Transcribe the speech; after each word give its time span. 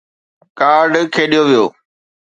Card 0.59 0.93
کيڏيو 1.15 1.43
ويو. 1.49 1.65